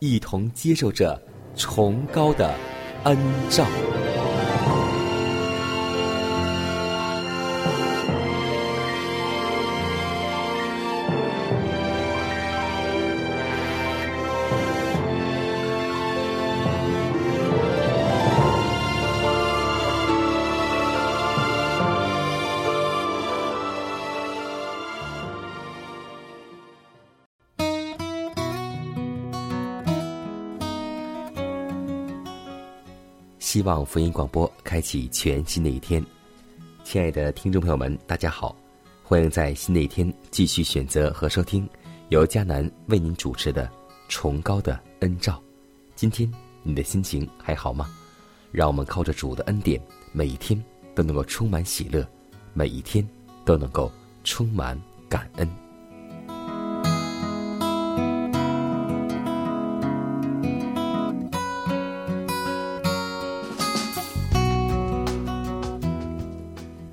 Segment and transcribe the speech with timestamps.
[0.00, 1.20] 一同接受着
[1.54, 2.54] 崇高的
[3.04, 3.16] 恩
[3.50, 3.66] 照。
[33.70, 36.04] 望福音广播开启全新的一天，
[36.82, 38.56] 亲爱的听众朋友们，大家好，
[39.04, 41.68] 欢迎在新的一天继续选择和收听
[42.08, 43.66] 由迦南为您主持的
[44.08, 45.34] 《崇高的恩照》。
[45.94, 46.28] 今天
[46.64, 47.88] 你的心情还好吗？
[48.50, 50.60] 让我们靠着主的恩典，每一天
[50.92, 52.04] 都能够充满喜乐，
[52.52, 53.08] 每一天
[53.44, 53.88] 都能够
[54.24, 54.76] 充满
[55.08, 55.48] 感恩。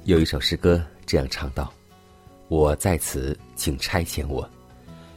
[0.07, 1.69] 有一首诗歌这样唱道
[2.47, 4.49] ：“我在此，请差遣我。”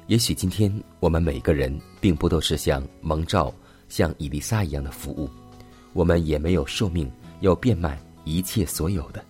[0.08, 3.54] 也许今天我们每个人并不都是像蒙召、
[3.88, 5.30] 像以利沙一样的服务，
[5.92, 7.08] 我们也没有受命
[7.38, 9.24] 要变卖一切所有的，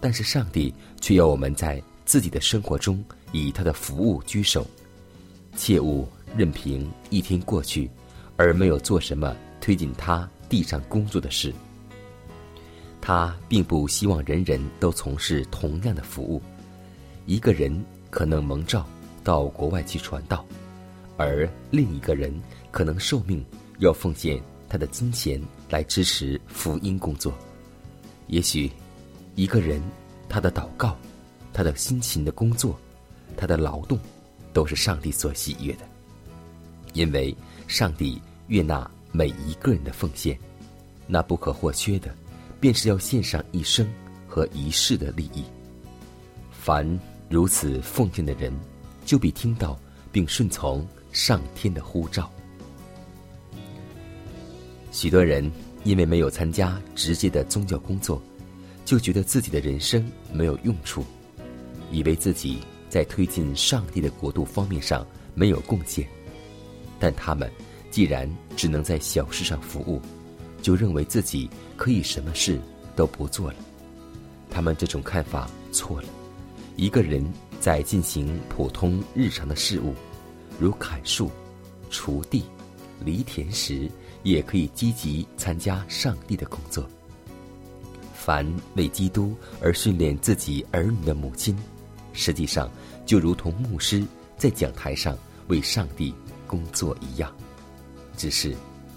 [0.00, 4.66] 但是上帝却要我们在自己的生活中以他的服务居首，
[5.56, 7.90] 切勿任凭一天过去，
[8.38, 11.52] 而没有做什么推进他地上工作的事。
[13.06, 16.42] 他并不希望人人都从事同样的服务。
[17.24, 18.84] 一个人可能蒙召
[19.22, 20.44] 到国外去传道，
[21.16, 22.34] 而另一个人
[22.72, 23.46] 可能受命
[23.78, 25.40] 要奉献他的金钱
[25.70, 27.32] 来支持福音工作。
[28.26, 28.68] 也许，
[29.36, 29.80] 一个人
[30.28, 30.96] 他的祷告、
[31.52, 32.76] 他的辛勤的工作、
[33.36, 33.96] 他的劳动，
[34.52, 35.86] 都是上帝所喜悦的，
[36.92, 37.32] 因为
[37.68, 40.36] 上帝悦纳每一个人的奉献，
[41.06, 42.12] 那不可或缺的。
[42.60, 43.86] 便是要献上一生
[44.26, 45.44] 和一世的利益。
[46.50, 46.86] 凡
[47.28, 48.52] 如此奉献的人，
[49.04, 49.78] 就必听到
[50.10, 52.30] 并顺从上天的呼召。
[54.90, 55.50] 许多人
[55.84, 58.20] 因为没有参加直接的宗教工作，
[58.84, 61.04] 就觉得自己的人生没有用处，
[61.92, 66.06] 以为自己在推进上帝的国度方面上没有贡献。
[66.98, 67.50] 但他们
[67.90, 70.00] 既然只能在小事上服务，
[70.62, 72.60] 就认为自己可以什么事
[72.94, 73.56] 都不做了。
[74.50, 76.08] 他们这种看法错了。
[76.76, 77.24] 一个人
[77.60, 79.94] 在进行普通日常的事物，
[80.58, 81.30] 如砍树、
[81.90, 82.44] 锄地、
[83.04, 83.90] 犁田时，
[84.22, 86.86] 也可以积极参加上帝的工作。
[88.12, 91.56] 凡为基督而训练自己儿女的母亲，
[92.12, 92.70] 实际上
[93.06, 94.04] 就如同牧师
[94.36, 95.16] 在讲台上
[95.48, 96.12] 为上帝
[96.46, 97.32] 工作一样，
[98.16, 98.54] 只是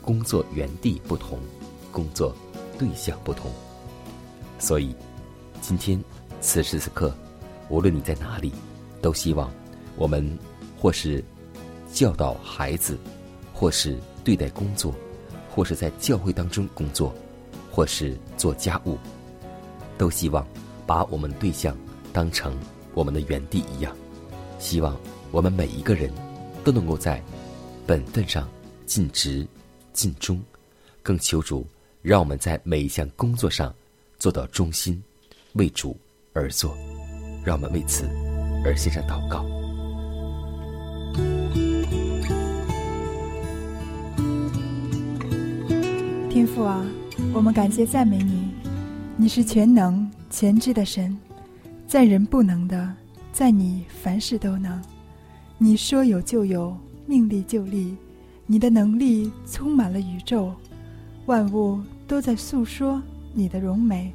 [0.09, 1.37] 工作原地不同，
[1.91, 2.35] 工作
[2.79, 3.51] 对象不同。
[4.57, 4.95] 所以，
[5.61, 6.03] 今天
[6.41, 7.15] 此时此刻，
[7.69, 8.51] 无论你在哪里，
[9.03, 9.51] 都希望
[9.95, 10.35] 我们
[10.79, 11.23] 或是
[11.93, 12.97] 教导孩子，
[13.53, 14.91] 或是对待工作，
[15.47, 17.13] 或是在教会当中工作，
[17.71, 18.97] 或是做家务，
[19.95, 20.43] 都希望
[20.87, 21.77] 把我们对象
[22.11, 22.57] 当成
[22.95, 23.95] 我们的原地一样。
[24.57, 24.97] 希望
[25.29, 26.11] 我们每一个人
[26.63, 27.23] 都能够在
[27.85, 28.49] 本分上
[28.87, 29.47] 尽职
[29.93, 30.41] 尽忠，
[31.01, 31.65] 更求主
[32.01, 33.73] 让我们在每一项工作上
[34.17, 35.01] 做到忠心，
[35.53, 35.97] 为主
[36.33, 36.77] 而做。
[37.45, 38.03] 让我们为此
[38.65, 39.45] 而献上祷告。
[46.29, 46.85] 天父啊，
[47.33, 48.49] 我们感谢赞美你，
[49.15, 51.17] 你是全能全知的神，
[51.87, 52.93] 在人不能的，
[53.31, 54.79] 在你凡事都能。
[55.57, 57.95] 你说有就有，命立就立，
[58.51, 60.51] 你的能力充满了宇宙，
[61.27, 62.99] 万物都在诉说
[63.31, 64.11] 你的荣美，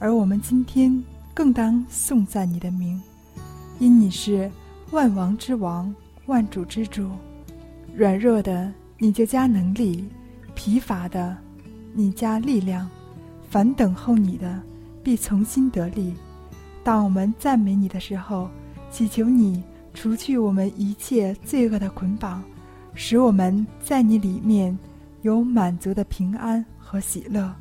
[0.00, 1.00] 而我们今天
[1.32, 3.00] 更当颂赞你的名，
[3.78, 4.50] 因你是
[4.90, 5.94] 万王之王，
[6.26, 7.08] 万主之主。
[7.94, 10.08] 软弱的你就加能力，
[10.56, 11.36] 疲乏的
[11.94, 12.90] 你加力量。
[13.48, 14.60] 凡等候你的，
[15.04, 16.12] 必重新得力。
[16.82, 18.50] 当我们赞美你的时候，
[18.90, 19.62] 祈求你
[19.94, 22.42] 除去我们一切罪恶的捆绑，
[22.94, 24.76] 使我们在你里面
[25.22, 27.52] 有满足的平安和喜乐。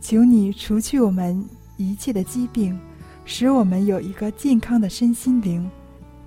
[0.00, 1.44] 求你除去我们
[1.76, 2.78] 一切的疾病，
[3.24, 5.68] 使我们有一个健康的身心灵。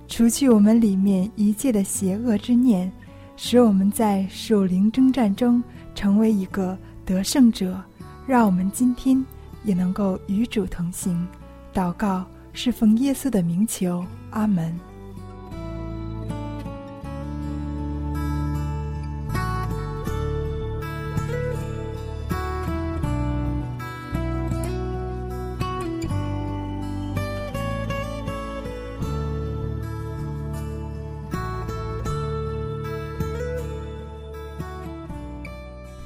[0.06, 2.90] 除去我们里面一切的邪恶之念，
[3.36, 5.62] 使我们在守灵征战中
[5.94, 7.82] 成为一个得胜者。
[8.26, 9.22] 让我们今天
[9.64, 11.26] 也能够与主同行，
[11.72, 14.74] 祷告是奉耶稣的名求，阿门。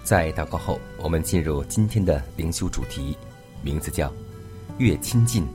[0.08, 3.14] 在祷告后，我们进入今天的灵修主题，
[3.60, 4.10] 名字叫
[4.80, 5.46] “越亲近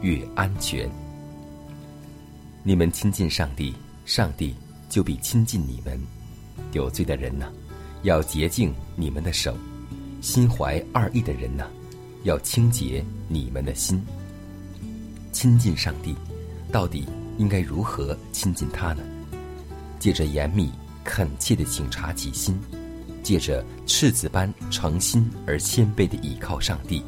[0.00, 0.90] 越安全”。
[2.64, 3.74] 你们亲近上帝，
[4.06, 4.54] 上帝
[4.88, 6.00] 就必亲近你们。
[6.72, 7.52] 有罪的人呢，
[8.02, 9.52] 要洁净你们的手；
[10.22, 11.66] 心怀二意的人呢，
[12.22, 14.02] 要清洁你们的心。
[15.32, 16.16] 亲近上帝，
[16.72, 17.06] 到底
[17.36, 19.02] 应该如何亲近他呢？
[19.98, 20.72] 借着严密
[21.04, 22.58] 恳切的请察己心。
[23.22, 27.02] 借着赤子般诚心而谦卑的倚靠上帝，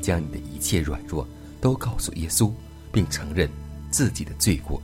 [0.00, 1.26] 将你的一切软弱
[1.60, 2.52] 都告诉耶稣，
[2.92, 3.48] 并承认
[3.90, 4.80] 自己的罪过。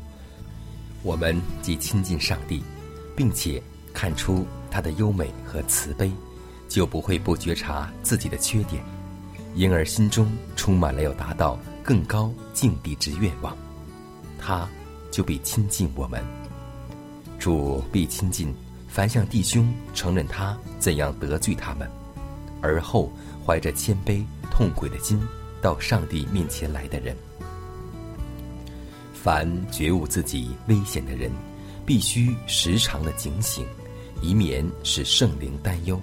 [1.02, 2.62] 我们既亲近上帝，
[3.14, 3.62] 并且
[3.92, 6.10] 看出他的优美和慈悲，
[6.68, 8.82] 就不会不觉察自己的缺点，
[9.54, 13.56] 因而心中充满了要达到更高境地之愿望。
[14.38, 14.68] 他
[15.10, 16.24] 就必亲近我们，
[17.38, 18.54] 主必亲近。
[18.94, 21.90] 凡向弟兄承认他怎样得罪他们，
[22.62, 23.10] 而后
[23.44, 25.20] 怀着谦卑痛悔的心
[25.60, 27.16] 到上帝面前来的人，
[29.12, 31.28] 凡觉悟自己危险的人，
[31.84, 33.66] 必须时常的警醒，
[34.22, 36.00] 以免使圣灵担忧，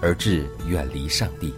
[0.00, 1.52] 而致远离上帝，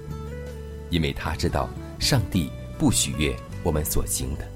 [0.88, 4.48] 因为他知道上帝不喜悦我们所行的。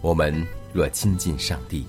[0.00, 0.34] 我们
[0.72, 1.86] 若亲近上帝。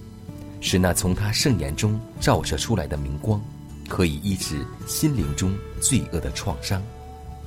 [0.62, 3.42] 使那从他圣言中照射出来的明光，
[3.88, 6.82] 可以医治心灵中罪恶的创伤，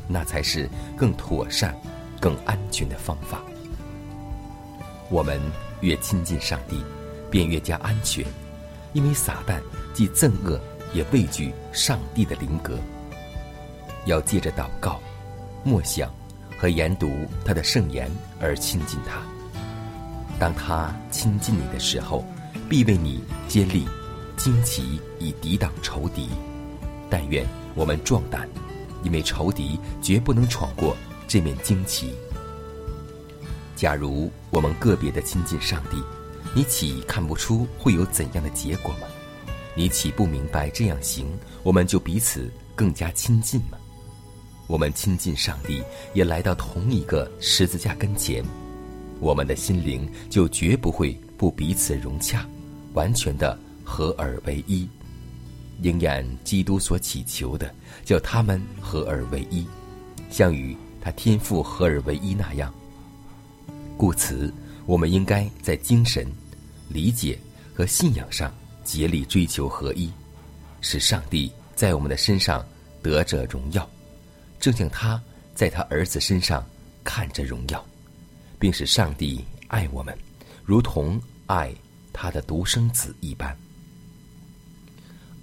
[0.09, 1.77] 那才是更妥善、
[2.19, 3.43] 更安全的方法。
[5.11, 5.39] 我们
[5.83, 6.83] 越亲近上帝，
[7.31, 8.25] 便越加安全，
[8.95, 9.61] 因为撒旦
[9.93, 10.59] 既憎恶
[10.95, 12.79] 也畏惧上帝的灵格。
[14.07, 14.99] 要借着祷告、
[15.63, 16.11] 默想
[16.57, 17.11] 和研读
[17.45, 18.11] 他的圣言
[18.41, 19.21] 而亲近他。
[20.39, 22.25] 当他亲近你的时候。
[22.73, 23.87] 必为你接力、
[24.39, 26.31] 旌旗以抵挡仇敌。
[27.11, 28.49] 但愿我们壮胆，
[29.05, 30.97] 因为仇敌绝不能闯过
[31.29, 32.15] 这面旌旗。
[33.77, 35.99] 假如我们个别的亲近上帝，
[36.55, 39.07] 你岂看不出会有怎样的结果吗？
[39.75, 41.27] 你岂不明白这样行，
[41.63, 43.77] 我们就彼此更加亲近吗？
[44.67, 45.83] 我们亲近上帝，
[46.15, 48.43] 也来到同一个十字架跟前，
[49.21, 52.49] 我们的心灵就绝不会不彼此融洽。
[52.95, 54.89] 完全的合而为一，
[55.83, 59.67] 应验基督所祈求的，叫他们合而为一，
[60.31, 62.73] 像与他天父合而为一那样。
[63.97, 64.53] 故此，
[64.87, 66.27] 我们应该在精神、
[66.89, 67.39] 理解
[67.75, 68.53] 和信仰上
[68.85, 70.11] 竭力追求合一，
[70.81, 72.65] 使上帝在我们的身上
[73.03, 73.89] 得着荣耀，
[74.61, 75.21] 正像他
[75.55, 76.65] 在他儿子身上
[77.05, 77.85] 看着荣耀，
[78.59, 80.17] 并使上帝爱我们，
[80.65, 81.75] 如同爱。
[82.13, 83.57] 他的独生子一般，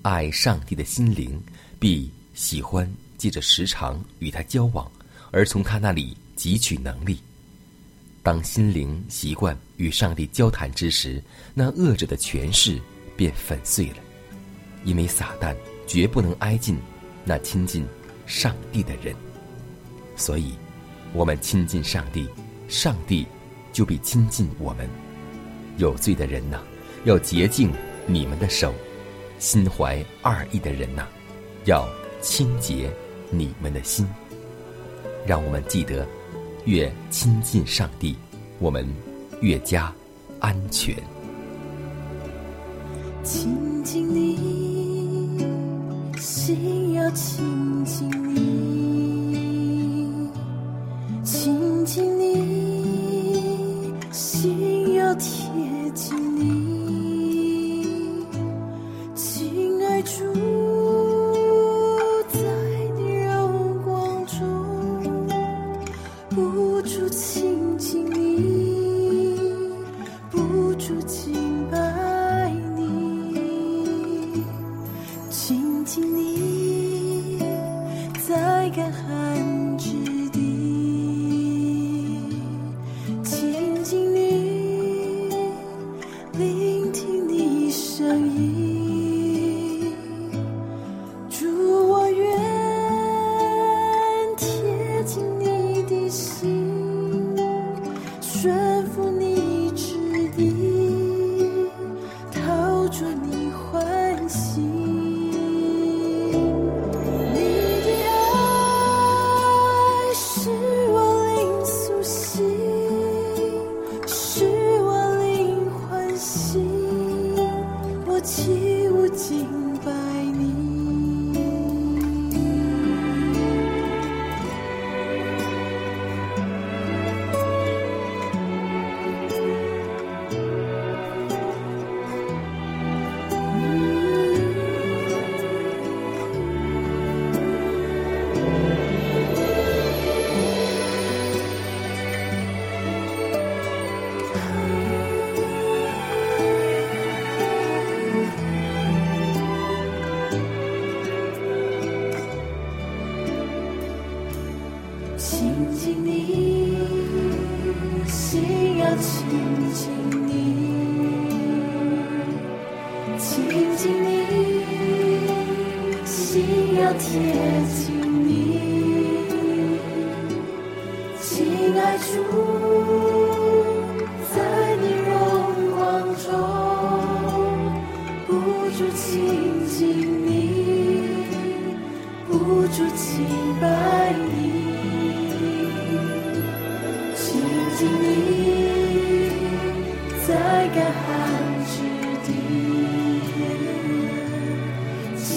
[0.01, 1.41] 爱上帝的心灵
[1.79, 4.89] 必喜欢借着时常与他交往，
[5.31, 7.19] 而从他那里汲取能力。
[8.21, 11.21] 当心灵习惯与上帝交谈之时，
[11.53, 12.79] 那恶者的权势
[13.17, 13.97] 便粉碎了，
[14.83, 15.55] 因为撒旦
[15.87, 16.77] 绝不能挨近
[17.25, 17.85] 那亲近
[18.27, 19.15] 上帝的人。
[20.15, 20.53] 所以，
[21.13, 22.27] 我们亲近上帝，
[22.67, 23.25] 上帝
[23.71, 24.87] 就必亲近我们。
[25.79, 26.59] 有罪的人呐，
[27.05, 27.71] 要洁净
[28.05, 28.69] 你们的手；
[29.39, 31.07] 心怀二意的人呐，
[31.63, 31.87] 要
[32.21, 32.91] 清洁
[33.31, 34.05] 你们的心。
[35.25, 36.05] 让我们记得，
[36.65, 38.17] 越亲近上帝，
[38.59, 38.85] 我们
[39.39, 39.91] 越加
[40.39, 40.93] 安全。
[43.23, 45.39] 亲近你，
[46.17, 50.29] 心要亲近你，
[51.23, 52.58] 亲近你。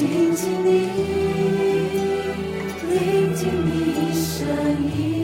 [0.03, 0.69] 聆听你，
[2.91, 4.49] 聆听你声
[4.99, 5.22] 音。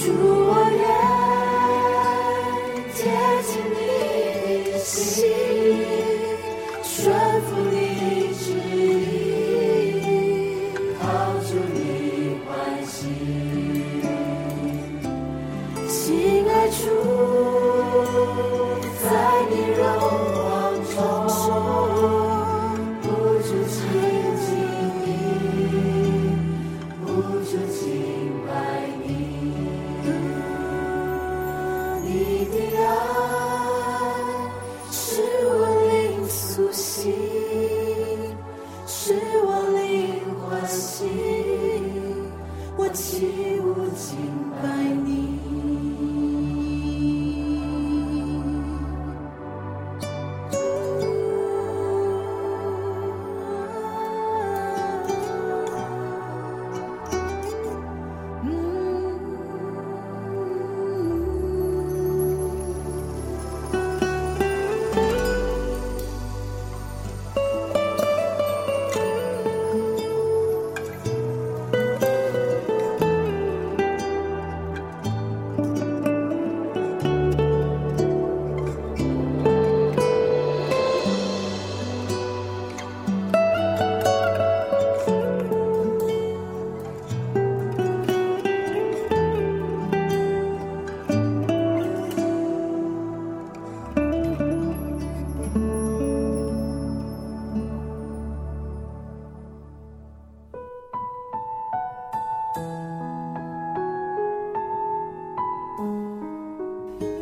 [0.00, 0.39] true.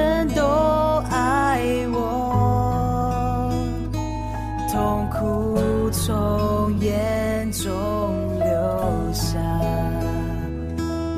[0.00, 0.42] 人都
[1.10, 1.60] 爱
[1.92, 3.52] 我，
[4.72, 7.68] 痛苦从眼中
[8.38, 8.48] 流
[9.12, 9.38] 下，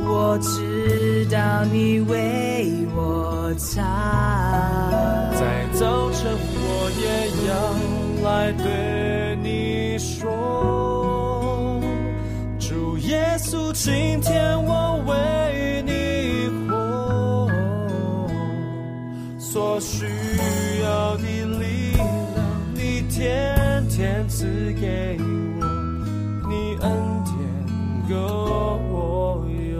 [0.04, 1.38] 我知道
[1.72, 3.76] 你为我擦。
[5.32, 5.40] 在
[5.72, 6.20] 早晨，
[6.58, 7.04] 我也
[7.48, 7.50] 要
[8.28, 11.80] 来对你说，
[12.58, 14.91] 主耶稣，今天我
[19.52, 20.06] 所需
[20.82, 21.24] 要的
[21.60, 24.46] 力量，你天天赐
[24.80, 25.66] 给我，
[26.48, 26.90] 你恩
[27.24, 27.36] 典
[28.08, 28.16] 够
[28.88, 29.76] 我用。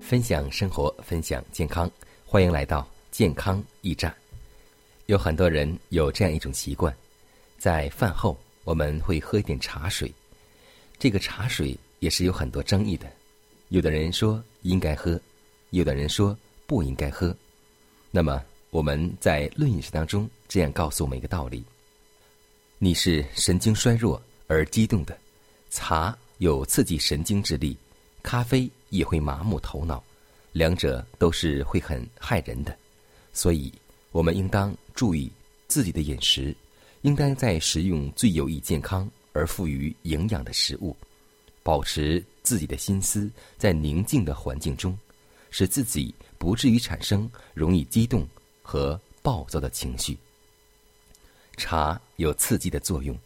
[0.00, 1.88] 分享生活，分享健康，
[2.26, 4.12] 欢迎来到健康驿站。
[5.06, 6.92] 有很多人有这样一种习惯，
[7.58, 10.12] 在饭后我们会喝一点茶水。
[10.98, 13.06] 这个茶水也是有很多争议的，
[13.68, 15.18] 有的人说应该喝，
[15.70, 16.36] 有的人说
[16.66, 17.34] 不应该喝。
[18.10, 21.62] 那么我们在论饮食当中这样告诉我们一个道理：
[22.78, 25.16] 你是神经衰弱而激动的，
[25.70, 27.76] 茶有刺激神经之力，
[28.20, 30.02] 咖啡也会麻木头脑，
[30.50, 32.76] 两者都是会很害人的。
[33.32, 33.72] 所以，
[34.10, 35.30] 我们应当注意
[35.68, 36.52] 自己的饮食，
[37.02, 40.96] 应当在食用最有益健康而富于营养的食物，
[41.62, 44.98] 保持自己的心思在宁静的环境中，
[45.50, 48.26] 使自己不至于产生容易激动
[48.62, 50.18] 和暴躁的情绪。
[51.56, 53.16] 茶有刺激的作用，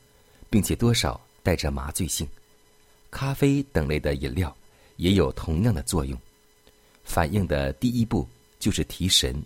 [0.50, 2.28] 并且多少带着麻醉性。
[3.10, 4.54] 咖啡等类的饮料
[4.96, 6.18] 也有同样的作用。
[7.04, 9.40] 反应的第一步就是提神。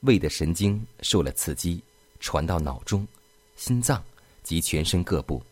[0.00, 1.82] 胃的神经受了刺激，
[2.20, 3.06] 传到脑中、
[3.56, 4.02] 心脏
[4.42, 5.42] 及全身各部，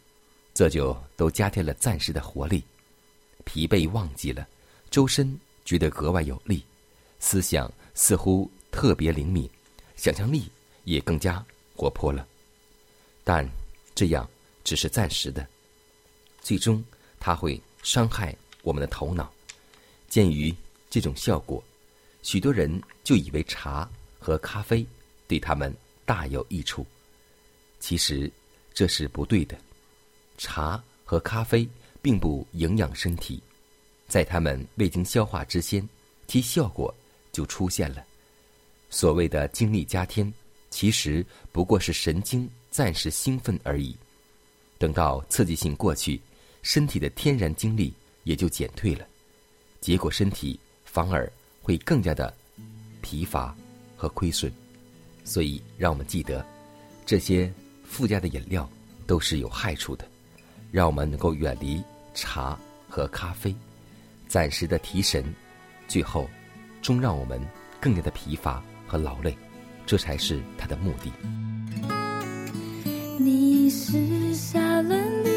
[0.59, 2.64] 这就都加添了暂时的活力。
[3.44, 4.44] 疲惫忘记了，
[4.90, 6.64] 周身觉得格外有力，
[7.21, 9.49] 思想似乎特别灵敏，
[9.94, 10.51] 想象力
[10.83, 12.27] 也更加活泼了。
[13.23, 13.49] 但
[13.94, 14.29] 这样
[14.64, 15.47] 只是暂时的，
[16.40, 16.85] 最终
[17.21, 19.33] 它会伤害我们的头脑。
[20.09, 20.53] 鉴于
[20.90, 21.62] 这种效果，
[22.23, 24.85] 许多人就以为茶和咖啡
[25.29, 25.73] 对他们
[26.05, 26.85] 大有益处。
[27.79, 28.29] 其实
[28.75, 29.57] 这是不对的。
[30.38, 31.68] 茶和咖啡
[32.01, 33.42] 并不营养身体，
[34.07, 35.87] 在它们未经消化之前，
[36.27, 36.94] 其效果
[37.33, 38.03] 就出现了。
[38.88, 40.33] 所谓的精力加添，
[40.70, 43.94] 其实不过是神经暂时兴奋而已。
[44.79, 46.20] 等到刺激性过去，
[46.62, 47.92] 身体的天然精力
[48.24, 49.07] 也就减退了，
[49.81, 52.33] 结果身体反而会更加的
[53.03, 53.55] 疲乏
[53.96, 54.53] 和亏损。
[55.24, 56.46] 所以，让我们记得，
[57.05, 57.53] 这些
[57.85, 58.70] 附加的饮料
[59.07, 60.09] 都是有害处的。
[60.71, 61.83] 让我们能够远离
[62.15, 63.55] 茶和咖啡
[64.27, 65.25] 暂时的提神
[65.87, 66.29] 最后
[66.83, 67.41] 终让我们
[67.81, 69.37] 更加的疲乏和劳累
[69.87, 71.11] 这才是他的目的。
[73.19, 75.31] 你是沙伦的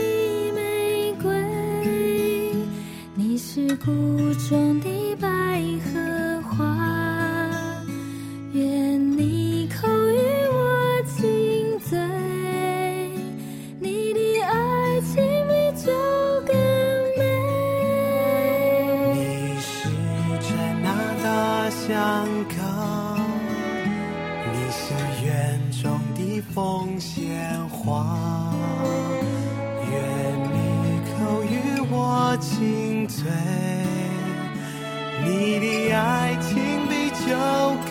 [0.53, 1.31] 玫瑰
[3.15, 3.85] 你是谷
[4.49, 7.71] 中的百合花
[8.51, 8.90] 月
[25.23, 28.53] 园中的凤仙花，
[29.89, 29.93] 愿
[30.53, 33.29] 你口与我亲嘴，
[35.23, 36.55] 你的爱情
[36.87, 37.25] 比酒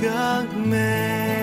[0.01, 0.05] 更
[0.69, 1.40] 美。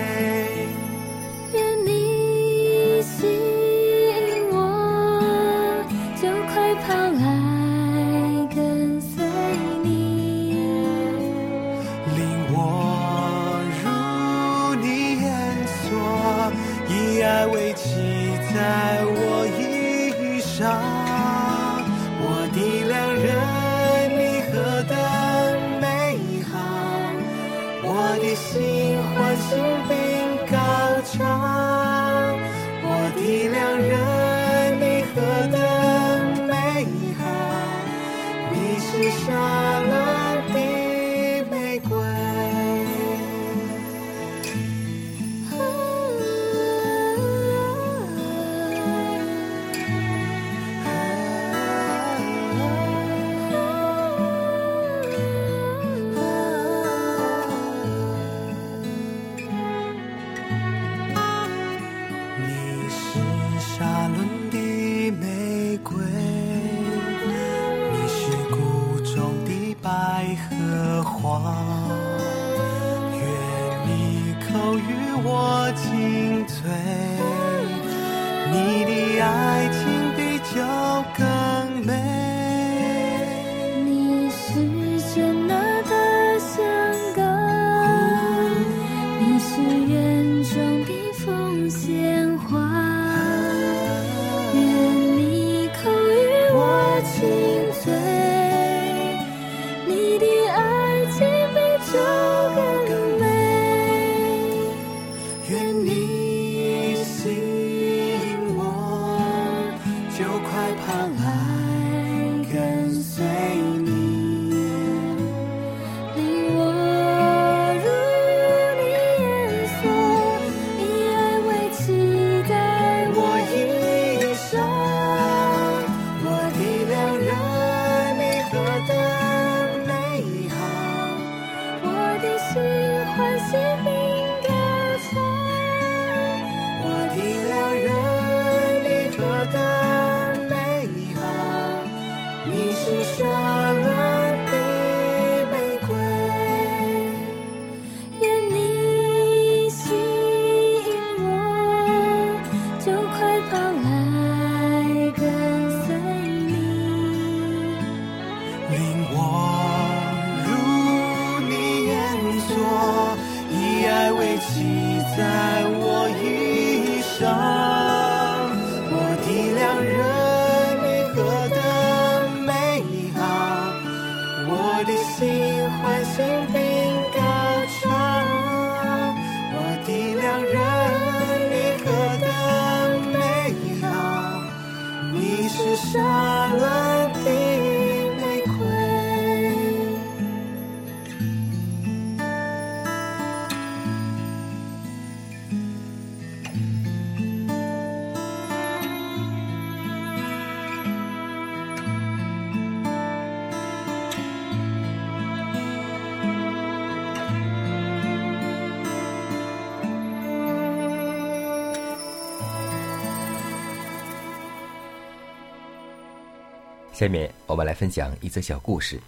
[216.98, 219.00] 下面我们来分享一则小故事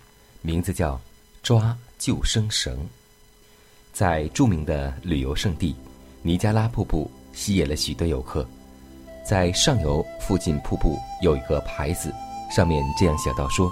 [0.42, 1.00] 名字叫
[1.42, 2.86] 抓救生绳
[3.92, 5.74] 在著名的旅游胜地
[6.22, 8.48] 尼加拉瀑布吸引了许多游客。
[9.28, 12.14] 在上游附近瀑布有一个牌子
[12.48, 13.68] 上面这样写道说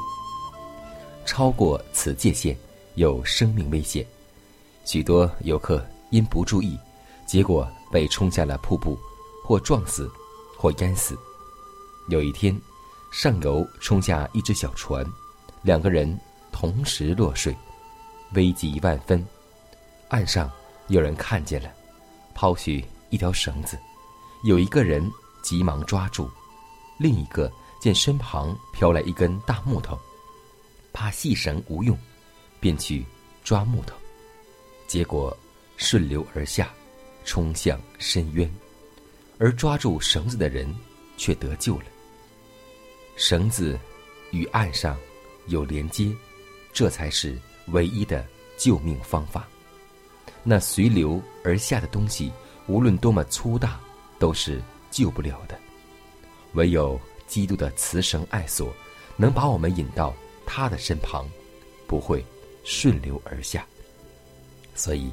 [1.25, 2.57] 超过此界限
[2.97, 4.05] 有生命危险
[4.85, 6.77] 许多游客因不注意
[7.25, 8.99] 结果被冲下了瀑布
[9.45, 10.11] 或撞死
[10.57, 11.17] 或淹死。
[12.09, 12.59] 有一天
[13.11, 15.05] 上游冲下一只小船
[15.63, 16.19] 两个人
[16.53, 17.55] 同时落水
[18.35, 19.25] 危急万分。
[20.09, 20.51] 岸上
[20.89, 21.71] 有人看见了
[22.35, 23.79] 抛去一条绳子
[24.45, 25.11] 有一个人
[25.43, 26.31] 急忙抓住
[26.99, 29.99] 另一个见身旁飘来一根大木头
[30.93, 31.97] 怕细绳无用
[32.61, 33.05] 便去
[33.45, 33.95] 抓木头
[34.87, 35.37] 结果
[35.77, 36.71] 顺流而下
[37.25, 38.51] 冲向深渊。
[39.39, 40.73] 而抓住绳子的人
[41.17, 41.85] 却得救了。
[43.19, 43.77] 绳子
[44.31, 44.97] 与岸上
[45.49, 46.15] 有连接，
[46.73, 48.25] 这才是唯一的
[48.57, 49.47] 救命方法。
[50.45, 52.31] 那随流而下的东西，
[52.69, 53.81] 无论多么粗大，
[54.21, 55.59] 都是救不了的。
[56.53, 58.73] 唯有基督的慈绳爱索，
[59.17, 60.15] 能把我们引到
[60.47, 61.29] 他的身旁，
[61.89, 62.25] 不会
[62.63, 63.67] 顺流而下。
[64.77, 65.11] 所以，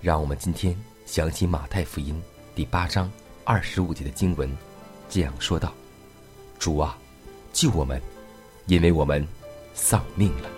[0.00, 2.22] 让我们今天想起马太福音
[2.54, 3.10] 第八章
[3.42, 4.56] 二十五节的经文，
[5.08, 5.74] 这样说道
[6.60, 6.96] ：“主啊！”
[7.52, 8.00] 救我们，
[8.66, 9.26] 因为我们
[9.74, 10.50] 丧命了。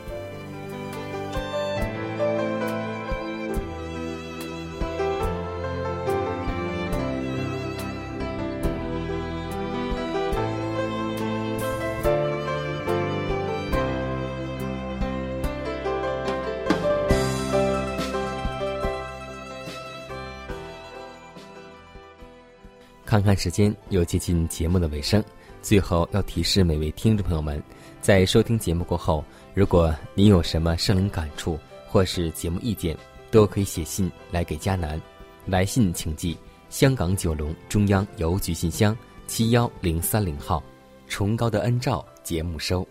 [23.05, 25.23] 看看时间，又接近节目的尾声。
[25.63, 27.63] 最后要提示每位听众朋友们，
[28.01, 32.97] 在收听节目过后，如果您有什么生灵感触或是节目意见，
[33.31, 35.01] 都可以写信来给佳南。
[35.47, 36.37] 来信请寄
[36.69, 38.97] 香港九龙中央邮局信箱
[39.27, 40.63] 七幺零三零号，
[41.07, 42.87] 崇高的恩照节目收。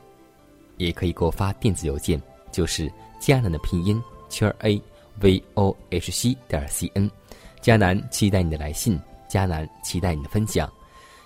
[0.77, 2.19] 也可以给我发电子邮件，
[2.51, 4.81] 就是佳南的拼音圈 a
[5.19, 7.12] v o h c 点 c n。
[7.60, 10.71] 佳南期待你的来信，佳南期待你的分享。